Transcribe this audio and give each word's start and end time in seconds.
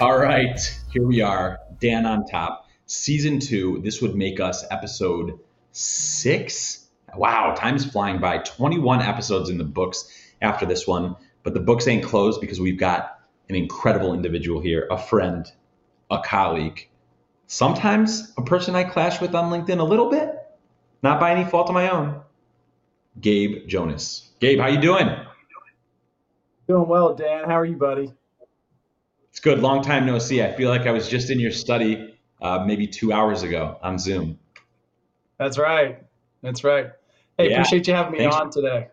All 0.00 0.16
right, 0.16 0.60
here 0.92 1.04
we 1.04 1.22
are, 1.22 1.58
Dan 1.80 2.06
on 2.06 2.24
top, 2.24 2.68
season 2.86 3.40
two. 3.40 3.80
This 3.82 4.00
would 4.00 4.14
make 4.14 4.38
us 4.38 4.64
episode 4.70 5.40
six. 5.72 6.86
Wow, 7.16 7.52
time's 7.56 7.84
flying 7.84 8.20
by. 8.20 8.38
21 8.38 9.02
episodes 9.02 9.50
in 9.50 9.58
the 9.58 9.64
books 9.64 10.08
after 10.40 10.66
this 10.66 10.86
one, 10.86 11.16
but 11.42 11.52
the 11.52 11.58
books 11.58 11.88
ain't 11.88 12.04
closed 12.04 12.40
because 12.40 12.60
we've 12.60 12.78
got 12.78 13.18
an 13.48 13.56
incredible 13.56 14.14
individual 14.14 14.60
here, 14.60 14.86
a 14.88 14.96
friend, 14.96 15.50
a 16.12 16.20
colleague, 16.24 16.88
sometimes 17.48 18.32
a 18.38 18.42
person 18.42 18.76
I 18.76 18.84
clash 18.84 19.20
with 19.20 19.34
on 19.34 19.50
LinkedIn 19.50 19.80
a 19.80 19.82
little 19.82 20.10
bit, 20.10 20.32
not 21.02 21.18
by 21.18 21.32
any 21.32 21.44
fault 21.50 21.70
of 21.70 21.74
my 21.74 21.90
own. 21.90 22.20
Gabe 23.20 23.66
Jonas. 23.66 24.30
Gabe, 24.38 24.60
how 24.60 24.68
you 24.68 24.80
doing? 24.80 25.08
Doing 26.68 26.86
well, 26.86 27.16
Dan. 27.16 27.46
How 27.46 27.58
are 27.58 27.64
you, 27.64 27.74
buddy? 27.74 28.12
It's 29.38 29.44
good. 29.44 29.60
Long 29.60 29.82
time 29.82 30.04
no 30.04 30.18
see. 30.18 30.42
I 30.42 30.50
feel 30.50 30.68
like 30.68 30.88
I 30.88 30.90
was 30.90 31.08
just 31.08 31.30
in 31.30 31.38
your 31.38 31.52
study 31.52 32.12
uh, 32.42 32.64
maybe 32.66 32.88
two 32.88 33.12
hours 33.12 33.44
ago 33.44 33.78
on 33.84 33.96
Zoom. 33.96 34.36
That's 35.38 35.56
right. 35.56 36.02
That's 36.42 36.64
right. 36.64 36.86
Hey, 37.38 37.50
yeah. 37.50 37.60
appreciate 37.60 37.86
you 37.86 37.94
having 37.94 38.14
me 38.14 38.18
Thanks. 38.18 38.34
on 38.34 38.50
today. 38.50 38.88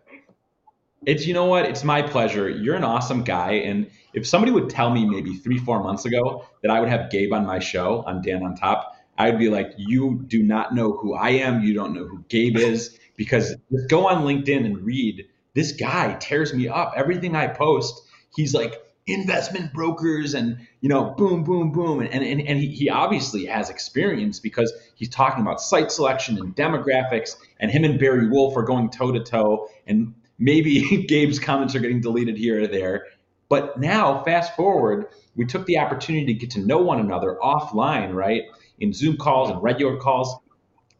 It's 1.04 1.26
you 1.26 1.34
know 1.34 1.46
what? 1.46 1.64
It's 1.64 1.82
my 1.82 2.00
pleasure. 2.00 2.48
You're 2.48 2.76
an 2.76 2.84
awesome 2.84 3.24
guy, 3.24 3.54
and 3.54 3.90
if 4.14 4.24
somebody 4.24 4.52
would 4.52 4.70
tell 4.70 4.88
me 4.90 5.04
maybe 5.04 5.34
three, 5.34 5.58
four 5.58 5.82
months 5.82 6.04
ago 6.04 6.46
that 6.62 6.70
I 6.70 6.78
would 6.78 6.90
have 6.90 7.10
Gabe 7.10 7.32
on 7.32 7.44
my 7.44 7.58
show 7.58 8.04
on 8.06 8.22
Dan 8.22 8.44
on 8.44 8.54
Top, 8.54 8.94
I 9.18 9.30
would 9.30 9.40
be 9.40 9.48
like, 9.48 9.72
you 9.76 10.22
do 10.28 10.44
not 10.44 10.72
know 10.72 10.92
who 10.92 11.14
I 11.14 11.30
am. 11.30 11.64
You 11.64 11.74
don't 11.74 11.92
know 11.92 12.06
who 12.06 12.24
Gabe 12.28 12.56
is 12.56 12.96
because 13.16 13.56
just 13.72 13.88
go 13.88 14.06
on 14.06 14.22
LinkedIn 14.22 14.64
and 14.64 14.78
read. 14.84 15.24
This 15.54 15.72
guy 15.72 16.14
tears 16.20 16.54
me 16.54 16.68
up. 16.68 16.92
Everything 16.94 17.34
I 17.34 17.48
post, 17.48 18.00
he's 18.36 18.54
like, 18.54 18.80
investment 19.06 19.72
brokers 19.72 20.34
and 20.34 20.58
you 20.80 20.88
know 20.88 21.14
boom 21.16 21.44
boom 21.44 21.70
boom. 21.70 22.00
And, 22.00 22.24
and, 22.24 22.40
and 22.40 22.58
he, 22.58 22.68
he 22.68 22.90
obviously 22.90 23.46
has 23.46 23.70
experience 23.70 24.40
because 24.40 24.72
he's 24.94 25.08
talking 25.08 25.42
about 25.42 25.60
site 25.60 25.92
selection 25.92 26.38
and 26.38 26.54
demographics 26.54 27.36
and 27.60 27.70
him 27.70 27.84
and 27.84 27.98
barry 27.98 28.28
wolf 28.28 28.56
are 28.56 28.64
going 28.64 28.90
toe 28.90 29.12
to 29.12 29.20
toe 29.20 29.68
and 29.86 30.14
maybe 30.38 31.06
gabe's 31.08 31.38
comments 31.38 31.74
are 31.74 31.80
getting 31.80 32.00
deleted 32.00 32.36
here 32.36 32.62
or 32.62 32.66
there. 32.66 33.06
But 33.48 33.78
now 33.78 34.24
fast 34.24 34.56
forward 34.56 35.06
we 35.36 35.44
took 35.44 35.66
the 35.66 35.78
opportunity 35.78 36.26
to 36.26 36.34
get 36.34 36.50
to 36.52 36.60
know 36.60 36.78
one 36.78 36.98
another 36.98 37.38
offline 37.40 38.12
right? 38.12 38.42
In 38.80 38.92
zoom 38.92 39.16
calls 39.16 39.50
and 39.50 39.62
regular 39.62 39.96
calls. 39.98 40.36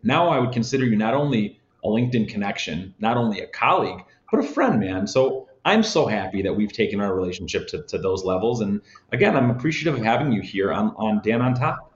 Now 0.03 0.29
i 0.29 0.39
would 0.39 0.53
consider 0.53 0.85
you 0.85 0.97
not 0.97 1.15
only 1.15 1.61
a 1.85 1.89
linkedin 1.89 2.29
connection 2.29 2.95
not 3.01 3.17
only 3.17 3.41
a 3.41 3.49
colleague 3.49 4.05
but 4.31 4.41
a 4.41 4.45
friend 4.45 4.79
man. 4.79 5.07
So 5.09 5.49
I'm 5.67 5.83
so 5.83 6.07
happy 6.07 6.43
that 6.43 6.55
we've 6.55 6.73
taken 6.73 7.01
our 7.01 7.13
relationship 7.13 7.67
to, 7.69 7.83
to 7.83 7.99
those 7.99 8.25
levels. 8.25 8.61
And 8.61 8.81
again, 9.13 9.37
I'm 9.37 9.51
appreciative 9.51 9.99
of 9.99 10.05
having 10.05 10.31
you 10.31 10.41
here 10.41 10.73
on, 10.73 10.95
on 10.97 11.21
Dan 11.25 11.43
on 11.43 11.55
Top. 11.55 11.93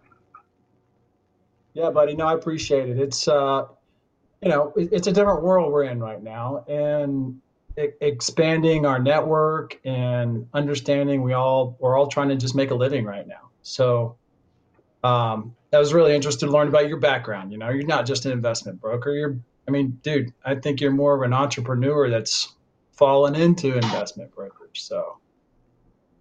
Yeah, 1.74 1.90
buddy. 1.90 2.16
No, 2.16 2.26
I 2.26 2.34
appreciate 2.34 2.88
it. 2.88 2.98
It's, 2.98 3.28
uh, 3.28 3.66
you 4.42 4.48
know, 4.48 4.72
it's 4.76 5.06
a 5.06 5.12
different 5.12 5.44
world 5.44 5.72
we're 5.72 5.84
in 5.84 6.00
right 6.00 6.20
now. 6.20 6.64
And 6.66 7.40
expanding 7.76 8.86
our 8.86 8.98
network 8.98 9.78
and 9.84 10.48
understanding 10.52 11.22
we 11.22 11.32
all, 11.32 11.76
we're 11.78 11.96
all 11.96 12.08
trying 12.08 12.30
to 12.30 12.36
just 12.36 12.56
make 12.56 12.72
a 12.72 12.74
living 12.74 13.04
right 13.04 13.26
now. 13.26 13.50
So, 13.62 14.16
um, 15.04 15.54
I 15.72 15.78
was 15.78 15.94
really 15.94 16.16
interested 16.16 16.46
to 16.46 16.52
learn 16.52 16.66
about 16.66 16.88
your 16.88 16.98
background. 16.98 17.52
You 17.52 17.58
know, 17.58 17.70
you're 17.70 17.86
not 17.86 18.04
just 18.04 18.26
an 18.26 18.32
investment 18.32 18.80
broker. 18.80 19.14
You're, 19.14 19.38
I 19.68 19.70
mean, 19.70 20.00
dude, 20.02 20.34
I 20.44 20.56
think 20.56 20.80
you're 20.80 20.90
more 20.90 21.14
of 21.14 21.22
an 21.22 21.32
entrepreneur 21.32 22.10
that's 22.10 22.52
fallen 23.00 23.34
into 23.34 23.74
investment 23.74 24.32
brokers. 24.32 24.82
So 24.82 25.18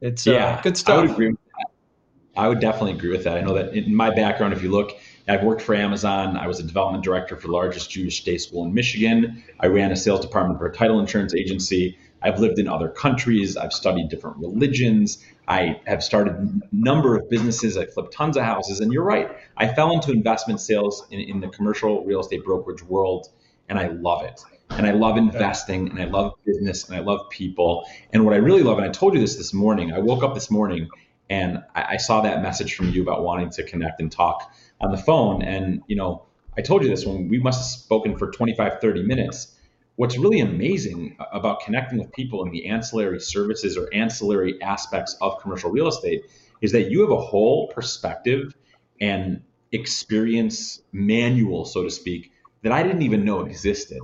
it's 0.01 0.25
uh, 0.25 0.31
yeah, 0.31 0.45
uh, 0.45 0.62
good 0.62 0.78
stuff. 0.78 0.97
I 0.97 1.01
would 1.01 1.12
agree 1.12 1.28
with 1.28 1.40
that. 1.57 2.40
I 2.41 2.47
would 2.47 2.62
definitely 2.62 2.94
agree 2.94 3.12
with 3.12 3.25
that. 3.25 3.38
I 3.38 3.41
know 3.41 3.53
that 3.53 3.75
in 3.75 3.94
my 3.94 4.09
background, 4.16 4.53
if 4.53 4.63
you 4.63 4.72
look, 4.72 4.97
I've 5.28 5.44
worked 5.44 5.62
for 5.62 5.75
Amazon. 5.75 6.38
I 6.38 6.47
was 6.47 6.59
a 6.59 6.63
development 6.63 7.03
director 7.03 7.35
for 7.35 7.47
the 7.47 7.53
largest 7.53 7.91
Jewish 7.91 8.23
day 8.23 8.38
school 8.38 8.63
in 8.63 8.73
Michigan. 8.73 9.44
I 9.59 9.67
ran 9.67 9.91
a 9.91 9.95
sales 9.97 10.22
department 10.22 10.57
for 10.57 10.67
a 10.67 10.73
title 10.73 11.01
insurance 11.01 11.35
agency. 11.35 11.97
I've 12.22 12.40
lived 12.40 12.59
in 12.59 12.67
other 12.67 12.88
countries. 12.88 13.57
I've 13.57 13.73
studied 13.73 14.07
different 14.09 14.38
religions. 14.38 15.23
I 15.50 15.81
have 15.85 16.01
started 16.01 16.35
a 16.35 16.50
number 16.72 17.17
of 17.17 17.29
businesses. 17.29 17.78
I 17.78 17.88
flipped 17.88 18.13
tons 18.13 18.38
of 18.38 18.44
houses. 18.44 18.79
And 18.79 18.94
you're 18.94 19.03
right. 19.03 19.29
I 19.57 19.67
fell 19.67 19.91
into 19.91 20.11
investment 20.11 20.61
sales 20.61 21.06
in, 21.11 21.19
in 21.19 21.40
the 21.41 21.50
commercial 21.50 22.06
real 22.06 22.22
estate 22.22 22.46
brokerage 22.46 22.84
world, 22.84 23.28
and 23.69 23.80
I 23.80 23.88
love 23.88 24.24
it 24.24 24.41
and 24.72 24.85
I 24.85 24.91
love 24.91 25.18
investing 25.18 25.90
and 25.90 26.00
I 26.00 26.06
love 26.06 26.34
business 26.46 26.88
and 26.88 26.96
I 26.96 27.00
love 27.00 27.30
people. 27.30 27.85
And 28.13 28.25
what 28.25 28.34
I 28.34 28.38
really 28.38 28.63
love, 28.63 28.78
and 28.78 28.85
I 28.85 28.90
told 28.90 29.13
you 29.13 29.19
this 29.19 29.35
this 29.35 29.53
morning, 29.53 29.91
I 29.91 30.00
woke 30.00 30.24
up 30.24 30.34
this 30.34 30.52
morning 30.52 30.90
and 31.30 31.63
I, 31.75 31.84
I, 31.94 31.97
saw 31.97 32.22
that 32.22 32.41
message 32.41 32.75
from 32.75 32.90
you 32.90 33.02
about 33.02 33.24
wanting 33.24 33.50
to 33.52 33.63
connect 33.63 34.00
and 34.00 34.12
talk 34.12 34.52
on 34.81 34.91
the 34.91 34.97
phone. 34.97 35.41
And, 35.41 35.81
you 35.88 35.96
know, 35.96 36.25
I 36.58 36.62
told 36.62 36.84
you 36.84 36.90
this 36.90 37.06
when 37.06 37.29
we 37.29 37.40
must 37.40 37.59
have 37.59 37.66
spoken 37.66 38.18
for 38.18 38.31
25, 38.31 38.79
30 38.81 39.03
minutes. 39.03 39.56
What's 39.96 40.18
really 40.18 40.40
amazing 40.40 41.18
about 41.31 41.62
connecting 41.62 42.00
with 42.00 42.12
people 42.13 42.46
in 42.46 42.52
the 42.52 42.68
ancillary 42.68 43.19
services 43.19 43.78
or 43.78 43.94
ancillary 43.94 44.62
aspects 44.62 45.16
of 45.19 45.41
commercial 45.41 45.72
real 45.72 45.88
estate 45.88 46.25
is 46.62 46.72
that 46.72 46.90
you 46.90 47.02
have 47.02 47.12
a 47.12 47.19
whole 47.19 47.68
perspective 47.68 48.56
and 49.02 49.41
experience 49.72 50.81
manual, 50.91 51.66
so 51.66 51.84
to 51.84 51.90
speak, 51.90 52.31
that 52.64 52.72
I 52.72 52.84
didn't 52.84 53.02
even 53.02 53.25
know 53.25 53.42
existed 53.42 54.02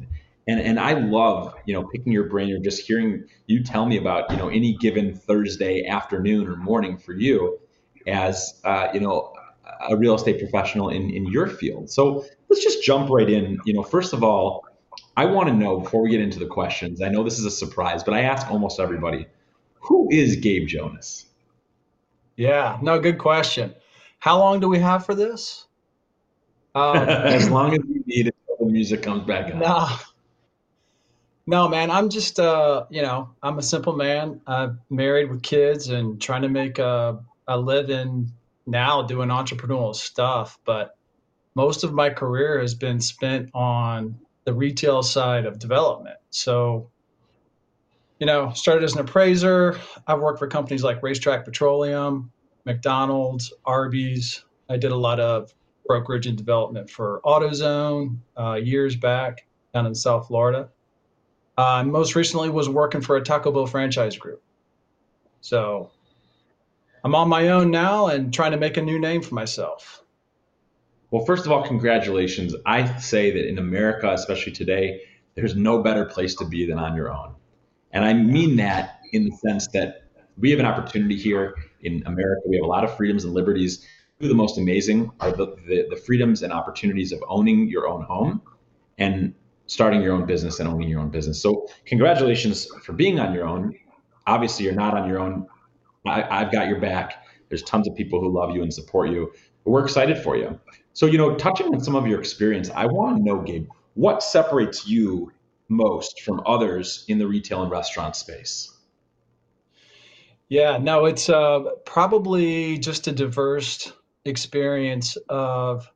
and 0.47 0.59
and 0.59 0.79
I 0.79 0.93
love 0.93 1.55
you 1.66 1.73
know 1.73 1.83
picking 1.88 2.11
your 2.11 2.25
brain 2.25 2.53
or 2.53 2.59
just 2.59 2.85
hearing 2.85 3.25
you 3.47 3.63
tell 3.63 3.85
me 3.85 3.97
about 3.97 4.31
you 4.31 4.38
know 4.38 4.49
any 4.49 4.73
given 4.77 5.16
Thursday 5.16 5.85
afternoon 5.85 6.47
or 6.47 6.55
morning 6.55 6.97
for 6.97 7.13
you 7.13 7.59
as 8.07 8.59
uh, 8.63 8.89
you 8.93 8.99
know 8.99 9.33
a 9.89 9.97
real 9.97 10.16
estate 10.16 10.39
professional 10.39 10.89
in 10.89 11.09
in 11.09 11.25
your 11.27 11.47
field. 11.47 11.89
So 11.89 12.25
let's 12.49 12.63
just 12.63 12.83
jump 12.83 13.09
right 13.09 13.29
in. 13.29 13.59
You 13.66 13.73
know, 13.73 13.83
first 13.83 14.13
of 14.13 14.23
all, 14.23 14.66
I 15.17 15.25
want 15.25 15.49
to 15.49 15.53
know 15.53 15.79
before 15.79 16.03
we 16.03 16.09
get 16.09 16.22
into 16.22 16.39
the 16.39 16.47
questions. 16.47 17.01
I 17.01 17.09
know 17.09 17.23
this 17.23 17.39
is 17.39 17.45
a 17.45 17.51
surprise, 17.51 18.03
but 18.03 18.13
I 18.13 18.22
ask 18.22 18.49
almost 18.49 18.79
everybody, 18.79 19.27
who 19.79 20.09
is 20.11 20.35
Gabe 20.37 20.67
Jonas? 20.67 21.25
Yeah, 22.35 22.77
no, 22.81 22.99
good 22.99 23.17
question. 23.17 23.73
How 24.19 24.37
long 24.37 24.59
do 24.59 24.67
we 24.67 24.79
have 24.79 25.05
for 25.05 25.16
this? 25.16 25.66
Um, 26.75 26.97
as 26.97 27.49
long 27.49 27.73
as 27.73 27.79
you 27.87 28.03
need 28.05 28.27
it 28.27 28.35
the 28.65 28.71
music 28.71 29.03
comes 29.03 29.23
back 29.25 29.53
on. 29.53 29.59
No, 31.47 31.67
man, 31.67 31.91
I'm 31.91 32.09
just, 32.09 32.39
uh, 32.39 32.85
you 32.89 33.03
know, 33.03 33.29
I'm 33.43 33.59
a 33.59 33.63
simple 33.63 33.95
man. 33.95 34.41
I'm 34.47 34.79
married 34.89 35.29
with 35.29 35.43
kids 35.43 35.89
and 35.89 36.19
trying 36.19 36.41
to 36.41 36.49
make 36.49 36.79
a, 36.79 37.19
a 37.47 37.57
living 37.57 38.31
now 38.65 39.03
doing 39.03 39.29
entrepreneurial 39.29 39.95
stuff. 39.95 40.57
But 40.65 40.97
most 41.53 41.83
of 41.83 41.93
my 41.93 42.09
career 42.09 42.59
has 42.59 42.73
been 42.73 42.99
spent 42.99 43.51
on 43.53 44.17
the 44.45 44.53
retail 44.53 45.03
side 45.03 45.45
of 45.45 45.59
development. 45.59 46.17
So, 46.31 46.89
you 48.19 48.25
know, 48.25 48.51
started 48.53 48.83
as 48.83 48.95
an 48.95 49.01
appraiser. 49.01 49.79
I've 50.07 50.19
worked 50.19 50.40
for 50.40 50.47
companies 50.47 50.84
like 50.84 51.01
RaceTrac 51.01 51.45
Petroleum, 51.45 52.31
McDonald's, 52.66 53.53
Arby's. 53.66 54.43
I 54.67 54.78
did 54.78 54.91
a 54.91 54.95
lot 54.95 55.19
of 55.19 55.53
brokerage 55.87 56.28
and 56.28 56.37
development 56.37 56.90
for 56.90 57.22
AutoZone 57.26 58.17
uh, 58.37 58.53
years 58.55 58.96
back 58.96 59.46
down 59.73 59.85
in 59.85 59.96
South 59.96 60.28
Florida. 60.28 60.70
Uh, 61.58 61.84
most 61.84 62.16
recently 62.16 62.49
was 62.49 62.67
working 62.67 63.02
for 63.02 63.16
a 63.16 63.22
Taco 63.22 63.52
Bell 63.52 63.66
franchise 63.66 64.17
group. 64.17 64.41
So 65.41 65.91
I'm 67.03 67.16
on 67.16 67.29
my 67.29 67.49
own 67.49 67.72
now 67.72 68.08
and 68.08 68.34
trying 68.34 68.52
to 68.52 68.58
make 68.58 68.78
a 68.78 68.82
new 68.82 68.99
name 68.99 69.22
for 69.22 69.35
myself. 69.35 70.02
Well, 71.11 71.23
first 71.23 71.46
of 71.46 71.52
all, 71.52 71.64
congratulations. 71.66 72.55
I 72.66 72.97
say 72.99 73.31
that 73.31 73.47
in 73.47 73.58
America, 73.58 74.11
especially 74.11 74.52
today, 74.52 75.02
there's 75.35 75.55
no 75.55 75.84
better 75.84 76.05
place 76.05 76.35
to 76.35 76.46
be 76.46 76.66
than 76.66 76.79
on 76.79 76.96
your 76.96 77.14
own. 77.14 77.35
And 77.91 78.03
I 78.03 78.14
mean 78.14 78.58
that 78.58 79.02
in 79.14 79.26
the 79.26 79.31
sense 79.47 79.67
that 79.67 80.03
we 80.38 80.52
have 80.52 80.59
an 80.59 80.66
opportunity 80.66 81.16
here 81.16 81.55
in 81.81 82.03
America. 82.05 82.41
We 82.47 82.58
have 82.58 82.66
a 82.66 82.67
lot 82.67 82.84
of 82.84 82.97
freedoms 82.97 83.23
and 83.23 83.34
liberties. 83.34 83.85
Two 84.20 84.28
of 84.28 84.29
the 84.29 84.35
most 84.35 84.58
amazing 84.58 85.12
are 85.20 85.32
the, 85.32 85.58
the, 85.67 85.88
the 85.90 85.97
freedoms 85.97 86.41
and 86.41 86.53
opportunities 86.53 87.12
of 87.12 87.22
owning 87.28 87.67
your 87.67 87.85
own 87.85 88.02
home 88.02 88.41
and 88.97 89.34
starting 89.67 90.02
your 90.02 90.14
own 90.14 90.26
business 90.26 90.62
and 90.62 90.70
owning 90.70 90.88
your 90.88 91.02
own 91.02 91.09
business. 91.09 91.41
So, 91.41 91.67
congratulations 91.85 92.66
for 92.84 92.94
being 92.94 93.20
on 93.20 93.34
your 93.34 93.46
own. 93.46 93.76
Obviously, 94.26 94.64
you're 94.66 94.73
not 94.73 94.96
on 94.96 95.09
your 95.09 95.20
own. 95.20 95.47
I, 96.06 96.44
have 96.44 96.52
got 96.52 96.70
your 96.70 96.79
back. 96.79 97.26
There's 97.50 97.64
tons 97.64 97.90
of 97.90 97.96
people 97.96 98.22
who 98.22 98.32
love 98.32 98.56
you 98.56 98.64
and 98.64 98.73
support 98.73 99.09
you. 99.09 99.34
We're 99.66 99.84
excited 99.84 100.17
for 100.17 100.38
you. 100.38 100.58
So, 100.94 101.08
you 101.08 101.17
know, 101.17 101.35
touching 101.35 101.67
on 101.73 101.82
some 101.82 101.96
of 101.96 102.08
your 102.08 102.20
experience, 102.20 102.70
I 102.70 102.85
want 102.85 103.17
to 103.17 103.23
know, 103.23 103.41
Gabe, 103.41 103.67
what 103.96 104.23
separates 104.23 104.88
you 104.88 105.34
most 105.67 106.22
from 106.22 106.41
others 106.46 107.03
in 107.09 107.17
the 107.17 107.28
retail 107.28 107.64
and 107.64 107.72
restaurant 107.72 108.16
space? 108.16 108.72
Yeah, 110.47 110.78
no, 110.78 111.03
it's 111.03 111.28
uh, 111.28 111.64
probably 111.85 112.78
just 112.78 113.08
a 113.08 113.12
diverse 113.12 113.91
experience 114.25 115.17
of, 115.29 115.89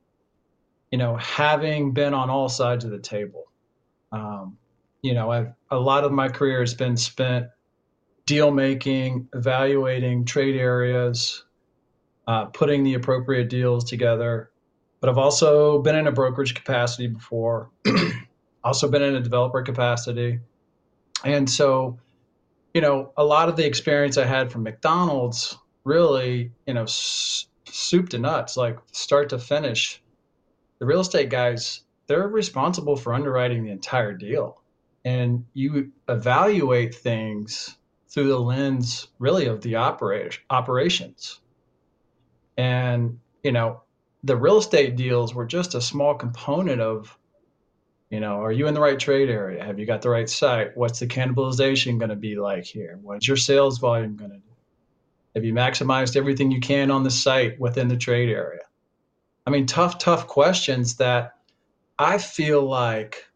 you 0.90 0.98
know, 0.98 1.16
having 1.16 1.92
been 1.92 2.14
on 2.14 2.30
all 2.30 2.48
sides 2.48 2.84
of 2.84 2.90
the 2.90 2.98
table. 2.98 3.44
Um, 4.12 4.58
you 5.02 5.14
know, 5.14 5.30
I've, 5.30 5.52
a 5.70 5.78
lot 5.78 6.04
of 6.04 6.12
my 6.12 6.28
career 6.28 6.60
has 6.60 6.74
been 6.74 6.96
spent 6.96 7.46
deal 8.26 8.50
making, 8.50 9.28
evaluating 9.34 10.24
trade 10.24 10.56
areas, 10.56 11.44
uh, 12.26 12.46
putting 12.46 12.84
the 12.84 12.94
appropriate 12.94 13.48
deals 13.48 13.84
together. 13.84 14.50
But 15.00 15.10
I've 15.10 15.18
also 15.18 15.80
been 15.82 15.96
in 15.96 16.06
a 16.06 16.12
brokerage 16.12 16.54
capacity 16.54 17.08
before, 17.08 17.70
also 18.64 18.88
been 18.90 19.02
in 19.02 19.16
a 19.16 19.20
developer 19.20 19.62
capacity. 19.62 20.40
And 21.24 21.48
so, 21.48 21.98
you 22.74 22.80
know, 22.80 23.12
a 23.16 23.24
lot 23.24 23.48
of 23.48 23.56
the 23.56 23.66
experience 23.66 24.18
I 24.18 24.26
had 24.26 24.52
from 24.52 24.62
McDonald's 24.62 25.58
really, 25.84 26.52
you 26.66 26.74
know, 26.74 26.84
s- 26.84 27.46
soup 27.70 28.08
to 28.10 28.18
nuts, 28.18 28.56
like 28.56 28.78
start 28.92 29.28
to 29.30 29.38
finish. 29.38 30.02
The 30.78 30.86
real 30.86 31.00
estate 31.00 31.30
guys, 31.30 31.82
they're 32.06 32.28
responsible 32.28 32.96
for 32.96 33.14
underwriting 33.14 33.64
the 33.64 33.70
entire 33.70 34.14
deal. 34.14 34.60
And 35.04 35.46
you 35.54 35.92
evaluate 36.08 36.94
things 36.94 37.76
through 38.08 38.28
the 38.28 38.38
lens 38.38 39.08
really 39.18 39.46
of 39.46 39.60
the 39.62 39.76
operate, 39.76 40.38
operations. 40.50 41.40
And, 42.56 43.18
you 43.42 43.52
know, 43.52 43.82
the 44.24 44.36
real 44.36 44.58
estate 44.58 44.96
deals 44.96 45.34
were 45.34 45.46
just 45.46 45.74
a 45.74 45.80
small 45.80 46.14
component 46.14 46.80
of, 46.80 47.16
you 48.10 48.20
know, 48.20 48.42
are 48.42 48.52
you 48.52 48.66
in 48.66 48.74
the 48.74 48.80
right 48.80 48.98
trade 48.98 49.30
area? 49.30 49.64
Have 49.64 49.78
you 49.78 49.86
got 49.86 50.02
the 50.02 50.10
right 50.10 50.28
site? 50.28 50.76
What's 50.76 50.98
the 50.98 51.06
cannibalization 51.06 51.98
going 51.98 52.10
to 52.10 52.16
be 52.16 52.36
like 52.36 52.64
here? 52.64 52.98
What's 53.00 53.28
your 53.28 53.36
sales 53.36 53.78
volume 53.78 54.16
going 54.16 54.32
to 54.32 54.36
do? 54.36 54.49
Have 55.34 55.44
you 55.44 55.52
maximized 55.52 56.16
everything 56.16 56.50
you 56.50 56.60
can 56.60 56.90
on 56.90 57.02
the 57.02 57.10
site 57.10 57.58
within 57.60 57.88
the 57.88 57.96
trade 57.96 58.28
area? 58.28 58.62
I 59.46 59.50
mean, 59.50 59.66
tough, 59.66 59.98
tough 59.98 60.26
questions 60.26 60.96
that 60.96 61.34
I 61.98 62.18
feel 62.18 62.62
like 62.62 63.26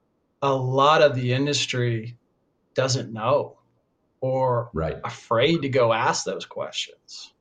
a 0.43 0.53
lot 0.53 1.03
of 1.03 1.15
the 1.15 1.33
industry 1.33 2.17
doesn't 2.75 3.13
know 3.13 3.59
or 4.21 4.71
right. 4.73 4.99
afraid 5.05 5.63
to 5.63 5.69
go 5.69 5.93
ask 5.93 6.25
those 6.25 6.47
questions. 6.47 7.33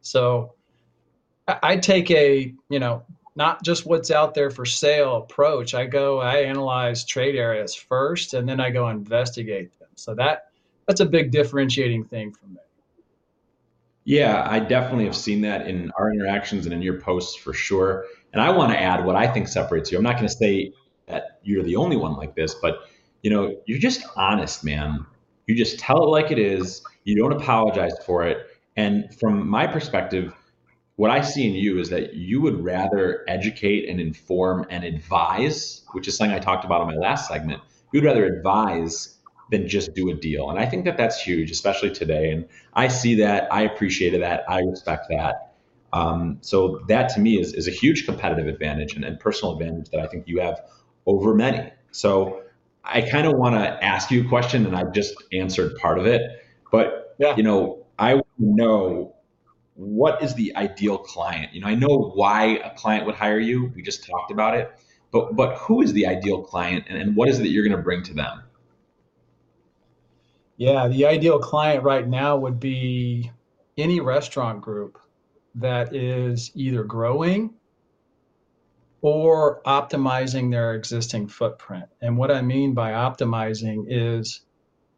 So 0.00 0.54
I 1.46 1.76
take 1.76 2.10
a, 2.10 2.54
you 2.68 2.78
know, 2.78 3.04
not 3.36 3.62
just 3.62 3.86
what's 3.86 4.10
out 4.10 4.34
there 4.34 4.50
for 4.50 4.64
sale 4.64 5.16
approach. 5.16 5.74
I 5.74 5.86
go, 5.86 6.20
I 6.20 6.36
analyze 6.38 7.04
trade 7.04 7.36
areas 7.36 7.74
first 7.74 8.34
and 8.34 8.48
then 8.48 8.60
I 8.60 8.70
go 8.70 8.88
investigate 8.88 9.78
them. 9.78 9.88
So 9.96 10.14
that 10.14 10.46
that's 10.86 11.00
a 11.00 11.06
big 11.06 11.30
differentiating 11.30 12.04
thing 12.04 12.32
for 12.32 12.46
me. 12.46 12.60
Yeah, 14.04 14.46
I 14.48 14.60
definitely 14.60 15.06
have 15.06 15.16
seen 15.16 15.40
that 15.42 15.66
in 15.66 15.90
our 15.98 16.12
interactions 16.12 16.66
and 16.66 16.74
in 16.74 16.82
your 16.82 17.00
posts 17.00 17.36
for 17.36 17.54
sure. 17.54 18.04
And 18.32 18.42
I 18.42 18.50
want 18.50 18.72
to 18.72 18.80
add 18.80 19.04
what 19.04 19.16
I 19.16 19.26
think 19.26 19.48
separates 19.48 19.90
you. 19.90 19.96
I'm 19.96 20.04
not 20.04 20.16
going 20.16 20.28
to 20.28 20.34
say 20.34 20.72
that 21.06 21.40
you're 21.42 21.62
the 21.62 21.76
only 21.76 21.96
one 21.96 22.14
like 22.14 22.34
this, 22.34 22.54
but 22.54 22.80
you 23.22 23.30
know, 23.30 23.56
you're 23.66 23.78
just 23.78 24.04
honest, 24.16 24.64
man. 24.64 25.06
You 25.46 25.54
just 25.54 25.78
tell 25.78 26.04
it 26.04 26.08
like 26.08 26.30
it 26.30 26.38
is. 26.38 26.82
You 27.04 27.16
don't 27.16 27.32
apologize 27.32 27.94
for 28.04 28.26
it. 28.26 28.46
And 28.76 29.14
from 29.18 29.48
my 29.48 29.66
perspective, 29.66 30.34
what 30.96 31.10
I 31.10 31.22
see 31.22 31.46
in 31.46 31.54
you 31.54 31.78
is 31.78 31.88
that 31.90 32.14
you 32.14 32.40
would 32.42 32.62
rather 32.62 33.24
educate 33.26 33.88
and 33.88 34.00
inform 34.00 34.66
and 34.68 34.84
advise, 34.84 35.82
which 35.92 36.08
is 36.08 36.16
something 36.16 36.34
I 36.34 36.38
talked 36.38 36.64
about 36.64 36.82
in 36.82 36.88
my 36.88 37.00
last 37.00 37.28
segment. 37.28 37.62
You'd 37.92 38.04
rather 38.04 38.26
advise 38.26 39.16
than 39.54 39.68
just 39.68 39.94
do 39.94 40.10
a 40.10 40.14
deal. 40.14 40.50
And 40.50 40.58
I 40.58 40.66
think 40.66 40.84
that 40.84 40.96
that's 40.96 41.20
huge, 41.20 41.50
especially 41.50 41.90
today. 41.90 42.30
And 42.30 42.46
I 42.74 42.88
see 42.88 43.14
that. 43.16 43.52
I 43.52 43.62
appreciated 43.62 44.22
that. 44.22 44.44
I 44.48 44.60
respect 44.60 45.06
that. 45.10 45.54
Um, 45.92 46.38
so 46.40 46.82
that 46.88 47.10
to 47.10 47.20
me 47.20 47.40
is, 47.40 47.54
is 47.54 47.68
a 47.68 47.70
huge 47.70 48.04
competitive 48.04 48.48
advantage 48.48 48.94
and, 48.96 49.04
and 49.04 49.18
personal 49.20 49.52
advantage 49.52 49.90
that 49.90 50.00
I 50.00 50.08
think 50.08 50.26
you 50.26 50.40
have 50.40 50.60
over 51.06 51.34
many. 51.34 51.70
So 51.92 52.42
I 52.84 53.02
kind 53.02 53.28
of 53.28 53.34
want 53.36 53.54
to 53.54 53.84
ask 53.84 54.10
you 54.10 54.24
a 54.24 54.28
question, 54.28 54.66
and 54.66 54.76
I 54.76 54.82
just 54.90 55.14
answered 55.32 55.76
part 55.76 55.98
of 55.98 56.06
it. 56.06 56.22
But 56.72 57.14
yeah. 57.18 57.36
you 57.36 57.44
know, 57.44 57.86
I 57.96 58.20
know 58.38 59.14
what 59.74 60.22
is 60.22 60.34
the 60.34 60.56
ideal 60.56 60.98
client. 60.98 61.54
You 61.54 61.60
know, 61.60 61.68
I 61.68 61.76
know 61.76 62.12
why 62.14 62.58
a 62.58 62.74
client 62.74 63.06
would 63.06 63.14
hire 63.14 63.38
you. 63.38 63.72
We 63.76 63.82
just 63.82 64.04
talked 64.04 64.32
about 64.32 64.56
it. 64.56 64.72
But 65.12 65.36
but 65.36 65.56
who 65.58 65.80
is 65.80 65.92
the 65.92 66.08
ideal 66.08 66.42
client, 66.42 66.86
and, 66.88 66.98
and 67.00 67.14
what 67.14 67.28
is 67.28 67.38
it 67.38 67.42
that 67.42 67.50
you're 67.50 67.64
going 67.64 67.76
to 67.76 67.82
bring 67.82 68.02
to 68.04 68.14
them? 68.14 68.43
Yeah, 70.56 70.88
the 70.88 71.06
ideal 71.06 71.38
client 71.38 71.82
right 71.82 72.06
now 72.06 72.36
would 72.36 72.60
be 72.60 73.30
any 73.76 74.00
restaurant 74.00 74.60
group 74.60 74.98
that 75.56 75.94
is 75.94 76.52
either 76.54 76.84
growing 76.84 77.54
or 79.00 79.60
optimizing 79.64 80.50
their 80.50 80.74
existing 80.74 81.28
footprint. 81.28 81.86
And 82.00 82.16
what 82.16 82.30
I 82.30 82.40
mean 82.40 82.72
by 82.72 82.92
optimizing 82.92 83.86
is 83.88 84.40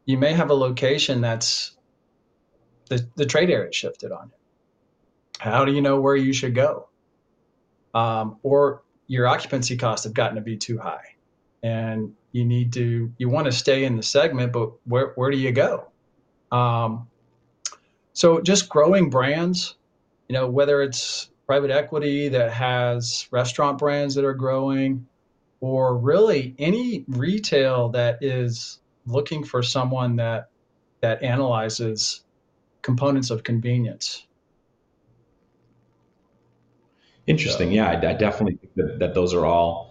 you 0.04 0.18
may 0.18 0.32
have 0.32 0.50
a 0.50 0.54
location 0.54 1.20
that's 1.20 1.76
the, 2.88 3.08
the 3.16 3.26
trade 3.26 3.50
area 3.50 3.72
shifted 3.72 4.12
on 4.12 4.28
you. 4.28 4.38
How 5.38 5.64
do 5.64 5.72
you 5.72 5.80
know 5.80 6.00
where 6.00 6.16
you 6.16 6.32
should 6.32 6.54
go? 6.54 6.88
Um, 7.94 8.38
or 8.42 8.82
your 9.06 9.26
occupancy 9.26 9.76
costs 9.76 10.04
have 10.04 10.14
gotten 10.14 10.36
to 10.36 10.42
be 10.42 10.56
too 10.56 10.78
high 10.78 11.15
and 11.62 12.12
you 12.32 12.44
need 12.44 12.72
to 12.72 13.12
you 13.18 13.28
want 13.28 13.46
to 13.46 13.52
stay 13.52 13.84
in 13.84 13.96
the 13.96 14.02
segment 14.02 14.52
but 14.52 14.70
where, 14.84 15.12
where 15.14 15.30
do 15.30 15.36
you 15.36 15.52
go 15.52 15.88
um, 16.52 17.08
so 18.12 18.40
just 18.40 18.68
growing 18.68 19.10
brands 19.10 19.76
you 20.28 20.34
know 20.34 20.48
whether 20.48 20.82
it's 20.82 21.30
private 21.46 21.70
equity 21.70 22.28
that 22.28 22.52
has 22.52 23.28
restaurant 23.30 23.78
brands 23.78 24.14
that 24.16 24.24
are 24.24 24.34
growing, 24.34 25.06
or 25.60 25.96
really 25.96 26.54
any 26.58 27.04
retail 27.08 27.88
that 27.90 28.22
is 28.22 28.80
looking 29.06 29.44
for 29.44 29.62
someone 29.62 30.16
that 30.16 30.50
that 31.00 31.22
analyzes 31.22 32.24
components 32.82 33.30
of 33.30 33.42
convenience. 33.42 34.26
Interesting. 37.26 37.68
So, 37.68 37.74
yeah, 37.74 37.90
I, 37.90 38.10
I, 38.10 38.12
definitely 38.14 38.56
think 38.56 38.74
that, 38.76 38.98
that 39.00 39.14
those 39.14 39.34
are 39.34 39.44
all 39.44 39.85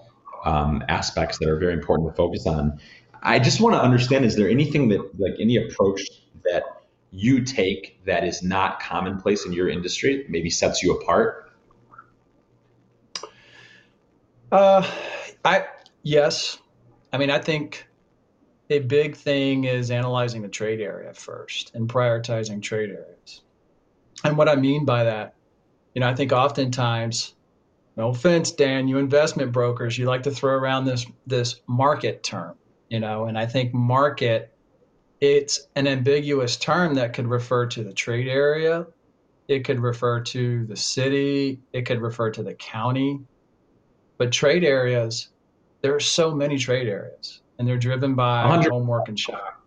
um, 0.46 0.84
aspects 0.88 1.38
that 1.40 1.50
are 1.50 1.58
very 1.58 1.74
important 1.74 2.10
to 2.10 2.16
focus 2.16 2.48
on. 2.48 2.80
I 3.22 3.40
just 3.40 3.60
want 3.60 3.76
to 3.76 3.82
understand: 3.82 4.26
is 4.26 4.36
there 4.36 4.50
anything 4.50 4.90
that, 4.90 5.20
like, 5.20 5.34
any 5.40 5.58
approach 5.58 6.02
that 6.44 6.64
you 7.12 7.44
take 7.44 8.04
that 8.06 8.24
is 8.24 8.44
not 8.44 8.80
commonplace 8.80 9.46
in 9.46 9.54
your 9.54 9.70
industry, 9.70 10.26
maybe 10.30 10.50
sets 10.50 10.84
you 10.84 10.94
apart? 10.94 11.52
Uh, 14.52 14.88
I 15.44 15.66
yes, 16.04 16.60
I 17.12 17.18
mean 17.18 17.32
I 17.32 17.40
think 17.40 17.88
a 18.70 18.80
big 18.80 19.16
thing 19.16 19.66
is 19.66 19.92
analyzing 19.92 20.42
the 20.42 20.48
trade 20.48 20.82
area 20.82 21.14
first 21.14 21.74
and 21.76 21.90
prioritizing 21.90 22.62
trade 22.62 22.90
areas. 22.90 23.42
And 24.24 24.38
what 24.38 24.50
I 24.50 24.56
mean 24.56 24.86
by 24.86 25.04
that, 25.04 25.36
you 25.94 26.02
know, 26.02 26.08
I 26.08 26.16
think 26.16 26.32
oftentimes, 26.32 27.34
no 27.98 28.10
offense, 28.10 28.52
Dan, 28.52 28.88
you 28.88 28.98
investment 28.98 29.52
brokers, 29.52 29.98
you 29.98 30.06
like 30.06 30.24
to 30.24 30.32
throw 30.32 30.54
around 30.54 30.86
this 30.86 31.06
this 31.26 31.62
market 31.68 32.24
term, 32.24 32.56
you 32.90 33.00
know, 33.00 33.26
and 33.26 33.38
I 33.38 33.46
think 33.46 33.74
market 33.74 34.52
it's 35.22 35.68
an 35.76 35.88
ambiguous 35.88 36.58
term 36.58 36.96
that 36.96 37.14
could 37.14 37.28
refer 37.28 37.66
to 37.68 37.84
the 37.84 37.94
trade 37.94 38.28
area, 38.28 38.86
it 39.48 39.64
could 39.64 39.80
refer 39.80 40.22
to 40.22 40.66
the 40.66 40.76
city, 40.76 41.62
it 41.72 41.86
could 41.86 42.02
refer 42.02 42.30
to 42.32 42.44
the 42.44 42.54
county, 42.56 43.22
but 44.18 44.32
trade 44.32 44.64
areas, 44.64 45.30
there 45.82 45.96
are 45.96 46.02
so 46.02 46.36
many 46.36 46.58
trade 46.58 46.88
areas, 46.88 47.42
and 47.58 47.68
they're 47.68 47.78
driven 47.78 48.14
by 48.14 48.42
100 48.42 48.72
homework 48.72 49.08
and 49.08 49.20
shop. 49.20 49.62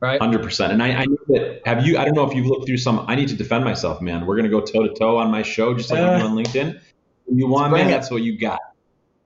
Right. 0.00 0.20
Hundred 0.20 0.44
percent. 0.44 0.72
And 0.72 0.80
I, 0.80 0.90
I 0.92 1.04
know 1.06 1.18
that 1.28 1.62
have 1.66 1.84
you? 1.84 1.98
I 1.98 2.04
don't 2.04 2.14
know 2.14 2.28
if 2.28 2.32
you've 2.32 2.46
looked 2.46 2.66
through 2.66 2.76
some. 2.76 3.04
I 3.08 3.16
need 3.16 3.26
to 3.30 3.34
defend 3.34 3.64
myself, 3.64 4.00
man. 4.00 4.26
We're 4.26 4.36
gonna 4.36 4.48
go 4.48 4.60
toe 4.60 4.86
to 4.86 4.94
toe 4.94 5.16
on 5.16 5.28
my 5.28 5.42
show, 5.42 5.74
just 5.74 5.90
like 5.90 5.98
uh, 5.98 6.12
you 6.12 6.18
do 6.18 6.24
on 6.24 6.36
LinkedIn. 6.44 6.80
You 7.32 7.46
want, 7.46 7.72
man, 7.72 7.88
that's 7.88 8.10
what 8.10 8.22
you 8.22 8.38
got. 8.38 8.60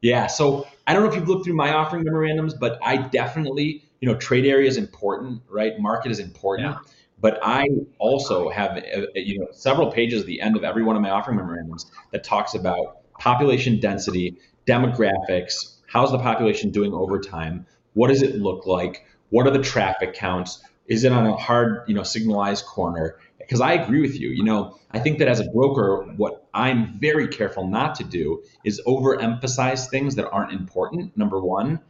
Yeah. 0.01 0.27
So 0.27 0.67
I 0.87 0.93
don't 0.93 1.03
know 1.03 1.09
if 1.09 1.15
you've 1.15 1.29
looked 1.29 1.45
through 1.45 1.55
my 1.55 1.73
offering 1.73 2.05
memorandums, 2.05 2.55
but 2.55 2.79
I 2.83 2.97
definitely, 2.97 3.85
you 4.01 4.09
know, 4.09 4.17
trade 4.17 4.45
area 4.45 4.69
is 4.69 4.77
important, 4.77 5.43
right? 5.49 5.79
Market 5.79 6.11
is 6.11 6.19
important. 6.19 6.69
Yeah. 6.69 6.79
But 7.21 7.39
I 7.41 7.69
also 7.99 8.49
have, 8.49 8.79
uh, 8.79 9.07
you 9.15 9.39
know, 9.39 9.47
several 9.53 9.93
pages 9.93 10.23
at 10.23 10.27
the 10.27 10.41
end 10.41 10.57
of 10.57 10.65
every 10.65 10.83
one 10.83 10.97
of 10.97 11.03
my 11.03 11.11
offering 11.11 11.37
memorandums 11.37 11.91
that 12.11 12.25
talks 12.25 12.55
about 12.55 12.97
population 13.21 13.79
density, 13.79 14.37
demographics, 14.67 15.77
how's 15.87 16.11
the 16.11 16.19
population 16.19 16.71
doing 16.71 16.93
over 16.93 17.21
time? 17.21 17.65
What 17.95 18.09
does 18.09 18.23
it 18.23 18.37
look 18.37 18.67
like? 18.67 19.07
What 19.31 19.47
are 19.47 19.51
the 19.51 19.63
traffic 19.63 20.15
counts? 20.15 20.65
Is 20.87 21.05
it 21.05 21.13
on 21.13 21.27
a 21.27 21.37
hard, 21.37 21.85
you 21.87 21.95
know, 21.95 22.03
signalized 22.03 22.67
corner? 22.67 23.17
Because 23.39 23.61
I 23.61 23.73
agree 23.73 24.01
with 24.01 24.19
you. 24.19 24.31
You 24.31 24.45
know, 24.45 24.79
I 24.91 24.99
think 24.99 25.19
that 25.19 25.29
as 25.29 25.41
a 25.41 25.45
broker, 25.45 26.05
what 26.17 26.47
I'm 26.55 26.99
very 26.99 27.29
careful 27.29 27.67
not 27.67 27.95
to 27.97 28.05
do 28.05 28.43
is 28.65 28.81
overemphasize 28.87 29.89
things 29.89 30.15
that 30.17 30.29
aren't 30.31 30.53
important, 30.53 31.17
number 31.17 31.41
one, 31.41 31.81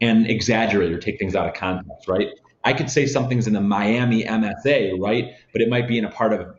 and 0.00 0.26
exaggerate 0.26 0.92
or 0.92 0.98
take 0.98 1.18
things 1.18 1.34
out 1.34 1.46
of 1.46 1.54
context, 1.54 2.08
right? 2.08 2.28
I 2.64 2.72
could 2.72 2.90
say 2.90 3.06
something's 3.06 3.46
in 3.46 3.54
the 3.54 3.60
Miami 3.60 4.24
MSA, 4.24 4.98
right? 5.00 5.34
But 5.52 5.62
it 5.62 5.68
might 5.68 5.88
be 5.88 5.98
in 5.98 6.04
a 6.04 6.10
part 6.10 6.32
of 6.32 6.56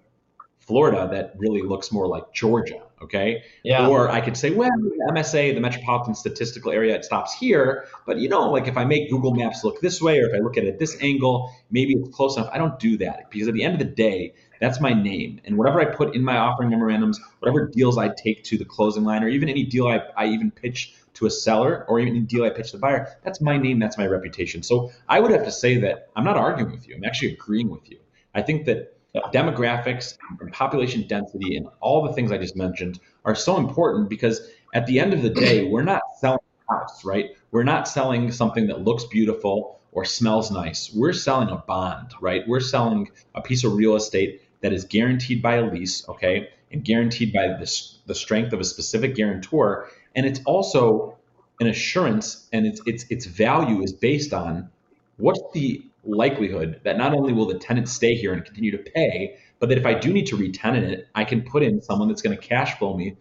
Florida 0.60 1.10
that 1.12 1.34
really 1.38 1.62
looks 1.62 1.92
more 1.92 2.08
like 2.08 2.34
Georgia 2.34 2.82
Okay. 3.04 3.44
Yeah. 3.64 3.88
Or 3.88 4.10
I 4.10 4.22
could 4.22 4.38
say, 4.38 4.52
well, 4.52 4.70
the 4.78 5.12
MSA, 5.12 5.54
the 5.54 5.60
Metropolitan 5.60 6.16
Statistical 6.16 6.72
Area, 6.72 6.96
it 6.96 7.04
stops 7.04 7.34
here. 7.34 7.88
But 8.06 8.20
you 8.20 8.30
know, 8.30 8.50
like 8.50 8.68
if 8.68 8.78
I 8.78 8.86
make 8.86 9.10
Google 9.10 9.34
Maps 9.34 9.64
look 9.64 9.82
this 9.82 10.02
way, 10.02 10.20
or 10.20 10.28
if 10.28 10.34
I 10.34 10.40
look 10.40 10.58
at 10.58 10.64
it 10.64 10.80
this 10.80 10.98
angle, 11.02 11.54
maybe 11.70 11.94
it's 11.94 12.16
close 12.16 12.38
enough. 12.38 12.50
I 12.54 12.58
don't 12.58 12.80
do 12.80 12.98
that 12.98 13.30
because 13.30 13.48
at 13.48 13.54
the 13.54 13.64
end 13.64 13.74
of 13.74 13.80
the 13.80 13.94
day, 13.94 14.34
that's 14.62 14.80
my 14.80 14.94
name. 14.94 15.42
And 15.44 15.58
whatever 15.58 15.82
I 15.82 15.86
put 15.86 16.16
in 16.16 16.24
my 16.24 16.38
offering 16.38 16.70
memorandums, 16.70 17.20
whatever 17.40 17.68
deals 17.68 17.98
I 17.98 18.10
take 18.10 18.44
to 18.46 18.58
the 18.58 18.66
closing 18.66 19.04
line, 19.04 19.22
or 19.22 19.28
even 19.28 19.50
any 19.50 19.66
deal 19.66 19.88
I, 19.88 20.00
I 20.16 20.28
even 20.28 20.52
pitch 20.52 20.96
to 21.16 21.26
a 21.26 21.30
seller, 21.30 21.86
or 21.88 22.00
even 22.00 22.16
any 22.16 22.26
deal 22.26 22.44
I 22.46 22.50
pitch 22.50 22.72
to 22.72 22.78
the 22.78 22.82
buyer, 22.82 23.18
that's 23.24 23.42
my 23.42 23.58
name, 23.58 23.80
that's 23.80 23.98
my 23.98 24.08
reputation. 24.08 24.64
So 24.64 24.92
I 25.08 25.20
would 25.20 25.32
have 25.32 25.44
to 25.44 25.52
say 25.52 25.78
that 25.80 26.10
I'm 26.16 26.24
not 26.24 26.38
arguing 26.38 26.72
with 26.72 26.88
you. 26.88 26.96
I'm 26.96 27.04
actually 27.04 27.34
agreeing 27.34 27.70
with 27.70 27.92
you. 27.92 28.00
I 28.34 28.42
think 28.42 28.66
that 28.66 28.98
demographics 29.34 30.18
and 30.40 30.52
population 30.52 31.06
density 31.08 31.56
and 31.56 31.68
all 31.80 32.06
the 32.06 32.14
things 32.14 32.32
I 32.32 32.38
just 32.38 32.56
mentioned 32.56 33.00
are 33.26 33.36
so 33.36 33.58
important 33.58 34.10
because 34.10 34.50
at 34.74 34.88
the 34.88 35.00
end 35.00 35.14
of 35.14 35.22
the 35.22 35.30
day, 35.30 35.64
we're 35.70 35.84
not 35.84 36.02
selling 36.20 36.40
a 36.70 36.74
house, 36.74 37.06
right? 37.06 37.32
We're 37.52 37.64
not 37.64 37.88
selling 37.88 38.32
something 38.32 38.68
that 38.68 38.82
looks 38.82 39.06
beautiful 39.06 39.80
or 39.92 40.06
smells 40.06 40.50
nice. 40.50 40.92
We're 40.94 41.14
selling 41.14 41.50
a 41.50 41.58
bond, 41.58 42.14
right? 42.20 42.42
We're 42.48 42.60
selling 42.60 43.12
a 43.36 43.42
piece 43.42 43.64
of 43.64 43.74
real 43.74 43.96
estate 43.96 44.42
that 44.62 44.74
is 44.74 44.86
guaranteed 44.86 45.42
by 45.42 45.56
a 45.56 45.70
lease, 45.70 46.08
okay, 46.10 46.50
and 46.72 46.84
guaranteed 46.84 47.32
by 47.32 47.50
this, 47.60 48.00
the 48.08 48.16
strength 48.16 48.54
of 48.54 48.60
a 48.60 48.64
specific 48.64 49.16
guarantor. 49.16 49.90
And 50.16 50.26
it's 50.26 50.40
also 50.46 51.18
an 51.60 51.68
assurance, 51.68 52.48
and 52.52 52.66
its 52.66 52.82
its 52.88 53.06
its 53.10 53.26
value 53.26 53.84
is 53.84 53.94
based 53.94 54.34
on 54.34 54.70
what's 55.18 55.42
the 55.54 55.86
likelihood 56.04 56.82
that 56.84 56.98
not 56.98 57.14
only 57.14 57.34
will 57.34 57.46
the 57.46 57.58
tenant 57.58 57.88
stay 57.88 58.16
here 58.16 58.34
and 58.34 58.44
continue 58.44 58.72
to 58.72 58.78
pay, 58.78 59.38
but 59.60 59.70
that 59.70 59.78
if 59.78 59.86
I 59.86 59.94
do 59.94 60.12
need 60.12 60.26
to 60.28 60.36
re-tenant 60.36 60.86
it, 60.86 61.08
I 61.16 61.24
can 61.24 61.42
put 61.42 61.64
in 61.64 61.82
someone 61.82 62.08
that's 62.08 62.22
going 62.22 62.38
to 62.38 62.44
cash 62.44 62.78
flow 62.78 62.98
me 62.98 63.16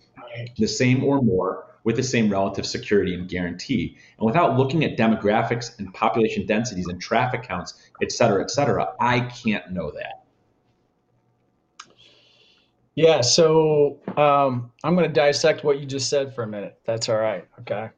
the 0.56 0.66
same 0.66 1.04
or 1.04 1.22
more 1.22 1.66
with 1.84 1.96
the 1.96 2.02
same 2.02 2.30
relative 2.30 2.64
security 2.64 3.14
and 3.14 3.28
guarantee. 3.28 3.96
And 4.18 4.26
without 4.26 4.56
looking 4.56 4.84
at 4.84 4.96
demographics 4.96 5.78
and 5.78 5.92
population 5.92 6.46
densities 6.46 6.86
and 6.88 7.00
traffic 7.00 7.42
counts, 7.42 7.74
et 8.02 8.12
cetera, 8.12 8.42
et 8.42 8.50
cetera, 8.50 8.94
I 9.00 9.20
can't 9.20 9.70
know 9.72 9.90
that. 9.92 10.24
Yeah, 12.94 13.20
so 13.22 13.98
um, 14.16 14.70
I'm 14.84 14.94
going 14.94 15.08
to 15.08 15.12
dissect 15.12 15.64
what 15.64 15.80
you 15.80 15.86
just 15.86 16.10
said 16.10 16.34
for 16.34 16.44
a 16.44 16.46
minute. 16.46 16.78
That's 16.84 17.08
all 17.08 17.16
right. 17.16 17.46
Okay. 17.60 17.88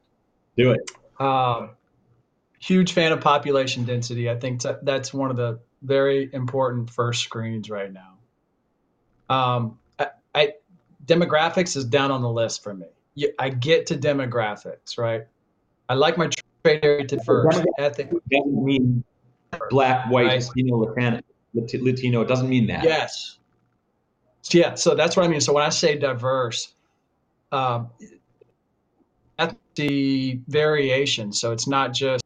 Do 0.57 0.71
it. 0.71 0.91
Um, 1.19 1.71
huge 2.65 2.93
fan 2.93 3.11
of 3.11 3.21
population 3.21 3.85
density. 3.85 4.27
I 4.27 4.35
think 4.35 4.63
that's 4.81 5.13
one 5.13 5.29
of 5.29 5.37
the 5.37 5.59
very 5.83 6.31
important 6.33 6.89
first 6.89 7.21
screens 7.21 7.69
right 7.69 7.93
now. 7.93 8.13
Um, 9.29 9.77
I, 9.99 10.07
I, 10.33 10.53
demographics 11.05 11.77
is 11.77 11.85
down 11.85 12.09
on 12.09 12.23
the 12.23 12.29
list 12.29 12.63
for 12.63 12.73
me. 12.73 12.87
I 13.37 13.49
get 13.49 13.85
to 13.87 13.95
demographics, 13.95 14.97
right? 14.97 15.27
I 15.89 15.93
like 15.93 16.17
my 16.17 16.27
trade 16.63 16.79
area 16.83 17.05
to 17.05 17.23
first. 17.23 17.63
Ethic 17.77 18.09
doesn't 18.31 18.65
mean 18.65 19.03
black, 19.69 20.09
white, 20.09 20.25
right. 20.25 20.43
Latino, 20.43 20.77
Latino. 20.77 21.21
Latino. 21.53 22.21
It 22.21 22.27
doesn't 22.27 22.49
mean 22.49 22.65
that. 22.67 22.83
Yes. 22.83 23.37
Yeah. 24.49 24.73
So 24.73 24.95
that's 24.95 25.15
what 25.15 25.23
I 25.23 25.27
mean. 25.27 25.39
So 25.39 25.53
when 25.53 25.63
I 25.63 25.69
say 25.69 25.97
diverse, 25.97 26.73
um, 27.51 27.91
at 29.37 29.55
the 29.75 30.39
variation. 30.47 31.31
So 31.31 31.51
it's 31.51 31.67
not 31.67 31.93
just 31.93 32.24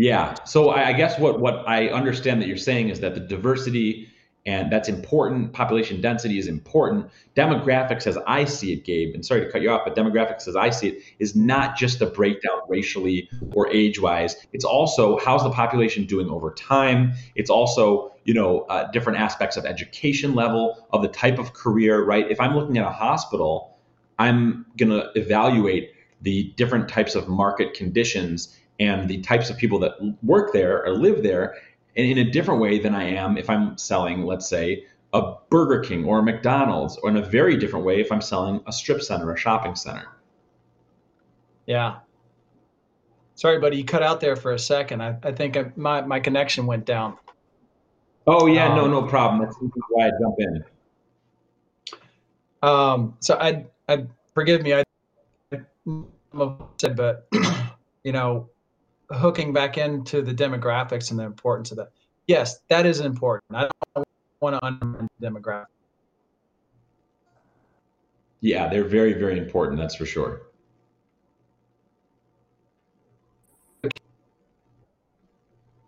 Yeah. 0.00 0.34
So 0.44 0.70
I 0.70 0.94
guess 0.94 1.18
what 1.18 1.40
what 1.40 1.68
I 1.68 1.88
understand 1.88 2.40
that 2.40 2.48
you're 2.48 2.56
saying 2.56 2.88
is 2.88 3.00
that 3.00 3.14
the 3.14 3.20
diversity 3.20 4.08
and 4.46 4.72
that's 4.72 4.88
important. 4.88 5.52
Population 5.52 6.00
density 6.00 6.38
is 6.38 6.46
important. 6.46 7.10
Demographics, 7.36 8.06
as 8.06 8.16
I 8.26 8.46
see 8.46 8.72
it, 8.72 8.86
Gabe, 8.86 9.14
and 9.14 9.24
sorry 9.24 9.44
to 9.44 9.52
cut 9.52 9.60
you 9.60 9.70
off, 9.70 9.82
but 9.84 9.94
demographics, 9.94 10.48
as 10.48 10.56
I 10.56 10.70
see 10.70 10.88
it, 10.88 11.02
is 11.18 11.36
not 11.36 11.76
just 11.76 12.00
a 12.00 12.06
breakdown 12.06 12.60
racially 12.66 13.28
or 13.52 13.68
age-wise. 13.70 14.36
It's 14.54 14.64
also 14.64 15.18
how's 15.18 15.42
the 15.42 15.50
population 15.50 16.06
doing 16.06 16.30
over 16.30 16.54
time. 16.54 17.12
It's 17.34 17.50
also 17.50 18.14
you 18.24 18.32
know 18.32 18.60
uh, 18.70 18.90
different 18.92 19.18
aspects 19.18 19.58
of 19.58 19.66
education 19.66 20.34
level, 20.34 20.88
of 20.94 21.02
the 21.02 21.08
type 21.08 21.38
of 21.38 21.52
career. 21.52 22.02
Right. 22.02 22.30
If 22.30 22.40
I'm 22.40 22.54
looking 22.54 22.78
at 22.78 22.86
a 22.86 22.90
hospital, 22.90 23.76
I'm 24.18 24.64
to 24.78 25.10
evaluate 25.14 25.90
the 26.22 26.54
different 26.56 26.88
types 26.88 27.14
of 27.14 27.28
market 27.28 27.74
conditions 27.74 28.56
and 28.80 29.08
the 29.08 29.20
types 29.20 29.50
of 29.50 29.58
people 29.58 29.78
that 29.78 29.92
work 30.22 30.52
there 30.52 30.84
or 30.84 30.94
live 30.94 31.22
there 31.22 31.54
in, 31.94 32.06
in 32.06 32.26
a 32.26 32.30
different 32.30 32.60
way 32.60 32.78
than 32.78 32.94
I 32.94 33.04
am 33.04 33.36
if 33.36 33.48
I'm 33.48 33.78
selling, 33.78 34.24
let's 34.24 34.48
say, 34.48 34.86
a 35.12 35.34
Burger 35.50 35.80
King 35.80 36.04
or 36.04 36.20
a 36.20 36.22
McDonald's, 36.22 36.96
or 36.96 37.10
in 37.10 37.16
a 37.16 37.22
very 37.22 37.56
different 37.56 37.84
way 37.84 38.00
if 38.00 38.10
I'm 38.10 38.20
selling 38.20 38.60
a 38.66 38.72
strip 38.72 39.02
center, 39.02 39.32
a 39.32 39.36
shopping 39.36 39.74
center. 39.74 40.08
Yeah. 41.66 41.98
Sorry, 43.34 43.58
buddy, 43.58 43.76
you 43.76 43.84
cut 43.84 44.02
out 44.02 44.20
there 44.20 44.36
for 44.36 44.52
a 44.52 44.58
second. 44.58 45.02
I, 45.02 45.16
I 45.22 45.32
think 45.32 45.56
I, 45.56 45.72
my, 45.76 46.00
my 46.02 46.20
connection 46.20 46.66
went 46.66 46.84
down. 46.84 47.16
Oh, 48.26 48.46
yeah, 48.46 48.68
um, 48.68 48.76
no, 48.76 48.86
no 48.86 49.02
problem. 49.02 49.42
That's 49.42 49.56
why 49.88 50.06
I 50.06 50.10
jump 50.20 50.36
in. 50.38 50.64
Um, 52.62 53.14
so 53.20 53.36
I, 53.36 53.66
I 53.88 54.06
forgive 54.34 54.62
me. 54.62 54.74
I, 54.74 54.84
I 55.52 55.60
said, 56.78 56.96
but 56.96 57.28
you 58.04 58.12
know, 58.12 58.48
hooking 59.10 59.52
back 59.52 59.78
into 59.78 60.22
the 60.22 60.34
demographics 60.34 61.10
and 61.10 61.18
the 61.18 61.24
importance 61.24 61.70
of 61.70 61.78
that. 61.78 61.90
Yes, 62.26 62.60
that 62.68 62.86
is 62.86 63.00
important. 63.00 63.56
I 63.56 63.68
don't 63.94 64.06
want 64.40 64.56
to 64.56 64.64
undermine 64.64 65.08
demographics. 65.20 65.66
Yeah, 68.40 68.68
they're 68.68 68.84
very, 68.84 69.12
very 69.14 69.38
important. 69.38 69.78
That's 69.78 69.94
for 69.94 70.06
sure. 70.06 70.42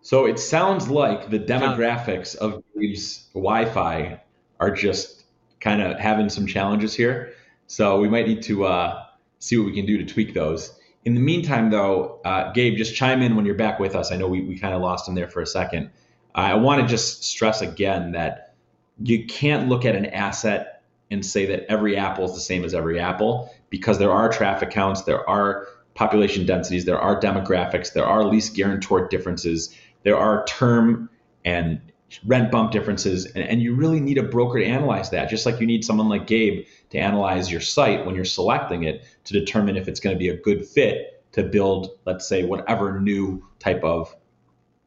So 0.01 0.25
it 0.25 0.37
sounds 0.37 0.89
like 0.89 1.29
the 1.29 1.39
demographics 1.39 2.35
of 2.35 2.61
these 2.75 3.29
Wi-Fi 3.33 4.21
are 4.59 4.71
just 4.71 5.23
kind 5.61 5.81
of 5.81 5.97
having 5.97 6.29
some 6.29 6.45
challenges 6.45 6.93
here. 6.93 7.33
So 7.67 7.99
we 7.99 8.09
might 8.09 8.27
need 8.27 8.43
to 8.43 8.65
uh, 8.65 9.05
see 9.39 9.57
what 9.57 9.65
we 9.65 9.73
can 9.73 9.85
do 9.85 9.97
to 9.97 10.05
tweak 10.05 10.33
those. 10.33 10.77
In 11.05 11.15
the 11.15 11.19
meantime, 11.19 11.69
though, 11.69 12.21
uh, 12.23 12.51
Gabe, 12.53 12.77
just 12.77 12.95
chime 12.95 13.21
in 13.21 13.35
when 13.35 13.45
you're 13.45 13.55
back 13.55 13.79
with 13.79 13.95
us. 13.95 14.11
I 14.11 14.15
know 14.15 14.27
we, 14.27 14.41
we 14.41 14.57
kind 14.57 14.73
of 14.73 14.81
lost 14.81 15.07
him 15.07 15.15
there 15.15 15.27
for 15.27 15.41
a 15.41 15.47
second. 15.47 15.91
I 16.33 16.55
want 16.55 16.81
to 16.81 16.87
just 16.87 17.23
stress 17.23 17.61
again 17.61 18.13
that 18.13 18.55
you 19.01 19.25
can't 19.25 19.69
look 19.69 19.85
at 19.85 19.95
an 19.95 20.05
asset 20.07 20.83
and 21.11 21.25
say 21.25 21.45
that 21.47 21.65
every 21.69 21.97
apple 21.97 22.25
is 22.25 22.33
the 22.33 22.39
same 22.39 22.63
as 22.63 22.73
every 22.73 22.99
apple 22.99 23.53
because 23.69 23.99
there 23.99 24.11
are 24.11 24.29
traffic 24.29 24.71
counts, 24.71 25.03
there 25.03 25.27
are 25.29 25.67
population 25.93 26.45
densities, 26.45 26.85
there 26.85 26.99
are 26.99 27.19
demographics, 27.19 27.93
there 27.93 28.05
are 28.05 28.23
lease 28.23 28.49
guarantor 28.49 29.07
differences, 29.07 29.75
there 30.03 30.17
are 30.17 30.45
term 30.45 31.09
and 31.45 31.81
rent 32.25 32.51
bump 32.51 32.71
differences, 32.71 33.25
and, 33.25 33.43
and 33.43 33.61
you 33.61 33.75
really 33.75 33.99
need 33.99 34.17
a 34.17 34.23
broker 34.23 34.59
to 34.59 34.65
analyze 34.65 35.09
that, 35.11 35.29
just 35.29 35.45
like 35.45 35.59
you 35.59 35.67
need 35.67 35.83
someone 35.85 36.09
like 36.09 36.27
Gabe 36.27 36.65
to 36.91 36.97
analyze 36.97 37.51
your 37.51 37.61
site 37.61 38.05
when 38.05 38.15
you're 38.15 38.25
selecting 38.25 38.83
it 38.83 39.05
to 39.25 39.33
determine 39.33 39.77
if 39.77 39.87
it's 39.87 39.99
going 39.99 40.15
to 40.15 40.19
be 40.19 40.29
a 40.29 40.37
good 40.37 40.65
fit 40.65 41.23
to 41.33 41.43
build, 41.43 41.97
let's 42.05 42.27
say, 42.27 42.43
whatever 42.43 42.99
new 42.99 43.43
type 43.59 43.83
of 43.83 44.15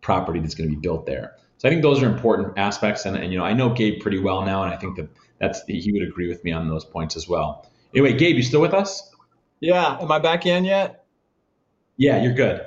property 0.01 0.41
that's 0.41 0.55
going 0.55 0.69
to 0.69 0.75
be 0.75 0.81
built 0.81 1.07
there. 1.07 1.37
So 1.59 1.69
I 1.69 1.71
think 1.71 1.83
those 1.83 2.03
are 2.03 2.07
important 2.07 2.59
aspects, 2.59 3.07
and, 3.07 3.17
and 3.17 3.33
you 3.33 3.39
know 3.39 3.45
I 3.45 3.53
know 3.53 3.71
Gabe 3.71 4.01
pretty 4.01 4.19
well 4.19 4.43
now, 4.43 4.63
and 4.63 4.73
I 4.73 4.77
think 4.77 4.97
that 4.97 5.09
that's 5.39 5.63
he 5.67 5.93
would 5.93 6.03
agree 6.03 6.29
with 6.29 6.45
me 6.45 6.53
on 6.53 6.69
those 6.69 6.85
points 6.85 7.17
as 7.17 7.29
well. 7.29 7.67
Anyway, 7.95 8.13
Gabe, 8.13 8.37
you 8.37 8.43
still 8.43 8.61
with 8.61 8.75
us? 8.75 9.11
Yeah. 9.61 9.99
Am 10.01 10.13
I 10.13 10.19
back 10.19 10.45
in 10.45 10.65
yet? 10.65 11.05
Yeah, 11.97 12.23
you're 12.23 12.35
good. 12.35 12.61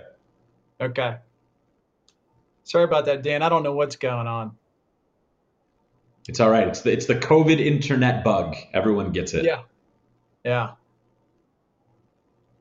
Okay. 0.81 1.17
Sorry 2.69 2.83
about 2.83 3.05
that, 3.05 3.23
Dan. 3.23 3.41
I 3.41 3.49
don't 3.49 3.63
know 3.63 3.73
what's 3.73 3.95
going 3.95 4.27
on. 4.27 4.51
It's 6.27 6.39
all 6.39 6.51
right. 6.51 6.67
It's 6.67 6.81
the 6.81 6.91
it's 6.91 7.07
the 7.07 7.15
COVID 7.15 7.59
internet 7.59 8.23
bug. 8.23 8.55
Everyone 8.73 9.11
gets 9.11 9.33
it. 9.33 9.43
Yeah. 9.43 9.63
Yeah. 10.45 10.73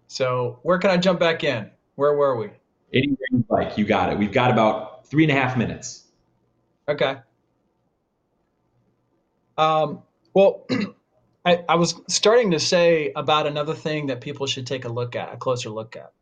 So 0.07 0.61
where 0.63 0.79
can 0.79 0.91
I 0.91 0.97
jump 0.97 1.21
back 1.21 1.45
in? 1.45 1.71
Where 1.97 2.15
were 2.15 2.37
we? 2.39 2.49
Anywhere 2.95 3.19
you 3.31 3.45
like. 3.51 3.77
You 3.77 3.85
got 3.85 4.11
it. 4.11 4.19
We've 4.19 4.33
got 4.33 4.51
about 4.51 5.07
three 5.07 5.25
and 5.25 5.31
a 5.31 5.35
half 5.35 5.59
minutes. 5.59 6.05
Okay. 6.89 7.19
Um, 9.59 10.05
well, 10.33 10.67
I, 11.45 11.65
I 11.69 11.75
was 11.75 12.01
starting 12.09 12.53
to 12.53 12.61
say 12.61 13.13
about 13.15 13.47
another 13.47 13.75
thing 13.75 14.07
that 14.07 14.23
people 14.23 14.47
should 14.47 14.67
take 14.67 14.87
a 14.87 14.89
look 14.89 15.15
at, 15.17 15.35
a 15.35 15.37
closer 15.37 15.69
look 15.69 15.97
at 15.97 16.15